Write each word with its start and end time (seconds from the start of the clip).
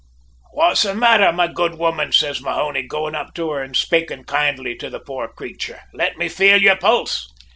"`What's 0.57 0.81
the 0.81 0.95
mather, 0.95 1.31
my 1.31 1.45
good 1.45 1.75
woman?' 1.75 2.11
says 2.11 2.41
Mahony, 2.41 2.81
going 2.81 3.13
up 3.13 3.35
to 3.35 3.51
her 3.51 3.61
an' 3.63 3.75
spaking 3.75 4.23
kindly 4.23 4.73
to 4.77 4.89
the 4.89 4.99
poor 4.99 5.27
crayture. 5.27 5.79
`Let 5.93 6.17
me 6.17 6.27
feel 6.27 6.59
your 6.59 6.75
pulse.' 6.77 7.31